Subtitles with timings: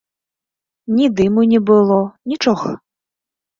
[0.95, 2.01] Ні дыму не было,
[2.35, 2.69] нічога.